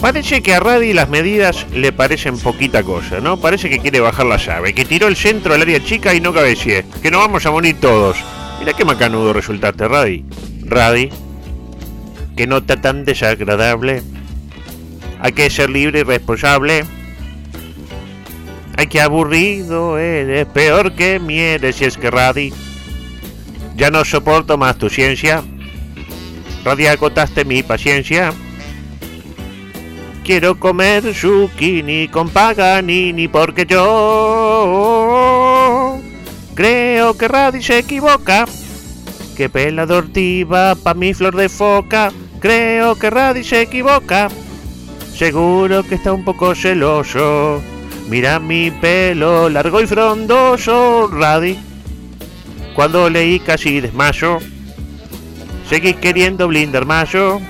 [0.00, 3.38] Parece que a Radi las medidas le parecen poquita cosa, ¿no?
[3.38, 6.32] Parece que quiere bajar la llave, que tiró el centro al área chica y no
[6.32, 8.16] cabecié, que nos vamos a morir todos.
[8.58, 10.24] Mira qué macanudo resultaste, Radi.
[10.64, 11.10] Radi,
[12.34, 14.02] que nota tan desagradable.
[15.20, 16.86] Hay que ser libre y responsable.
[18.78, 22.54] Ay, qué aburrido eres, peor que mieres si es que Radi.
[23.76, 25.42] Ya no soporto más tu ciencia.
[26.64, 28.32] Radi, agotaste mi paciencia.
[30.24, 35.00] Quiero comer zucchini con Paganini porque yo
[36.54, 38.46] creo que Radi se equivoca.
[39.36, 42.12] Que pela dortiva pa' mi flor de foca.
[42.38, 44.28] Creo que Radi se equivoca.
[45.14, 47.60] Seguro que está un poco celoso.
[48.08, 51.58] Mira mi pelo largo y frondoso, Radi.
[52.74, 54.38] Cuando leí casi desmayo.
[55.68, 57.40] Seguí queriendo blindar mayo.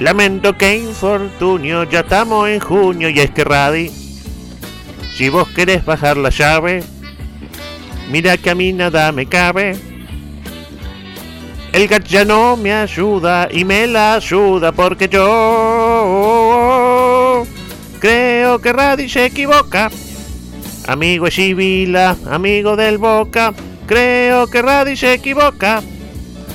[0.00, 3.90] Lamento que infortunio, ya estamos en junio y es que Radi.
[5.14, 6.82] Si vos querés bajar la llave,
[8.10, 9.76] mira que a mí nada me cabe.
[11.74, 15.26] El gat ya no me ayuda y me la ayuda porque yo
[17.98, 19.90] creo que Radi se equivoca.
[20.86, 23.52] Amigo es Sibila, amigo del Boca,
[23.86, 25.82] creo que Radi se equivoca.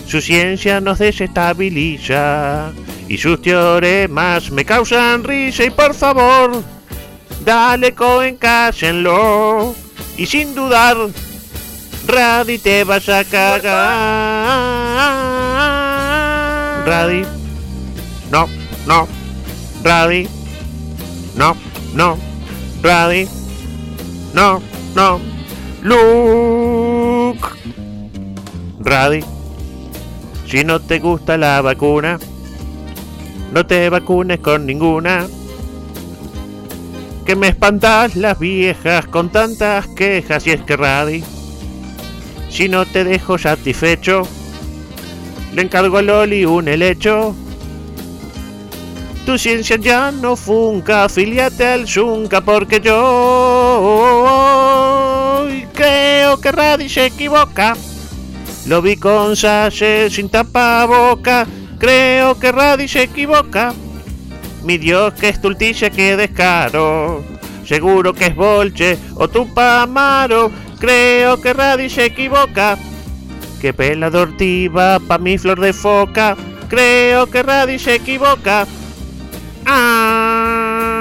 [0.07, 2.73] Su ciencia nos desestabiliza
[3.08, 6.64] y sus teoremas me causan risa y por favor,
[7.44, 9.75] dale Cohen, cállenlo.
[10.17, 10.98] Y sin dudar,
[12.08, 13.66] Radi te vas a cagar.
[16.86, 17.23] Radi,
[18.31, 18.48] no,
[18.88, 19.08] no,
[19.83, 20.28] Radi,
[21.36, 21.56] no,
[21.94, 22.17] no,
[22.81, 23.28] Radi,
[24.33, 24.61] no,
[24.95, 25.20] no,
[25.81, 27.48] Luke,
[28.80, 29.23] Radi,
[30.48, 32.20] si no te gusta la vacuna,
[33.51, 35.27] no te vacunes con ninguna.
[37.25, 41.23] Que me espantas las viejas con tantas quejas y es que Radi.
[42.49, 44.27] Si no te dejo satisfecho,
[45.53, 47.36] le encargo a Loli un helecho.
[49.25, 52.95] Tu ciencia ya no funca, afiliate al Zunca porque yo
[55.73, 57.75] creo que Radi se equivoca.
[58.67, 61.47] Lo vi con Sashe sin tapaboca.
[61.85, 63.71] Creo que Radi se equivoca.
[64.63, 67.23] Mi Dios, que es Tulticia, que descaro.
[67.63, 70.51] Seguro que es Bolche o Tupamaro.
[70.79, 72.79] Creo que Radi se equivoca.
[73.61, 76.35] Que pela dortiva pa' mi flor de foca.
[76.69, 78.65] Creo que Radi se equivoca.
[79.67, 80.95] Ah.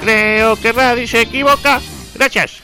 [0.00, 1.82] Creo que Radi se equivoca.
[2.14, 2.62] Gracias.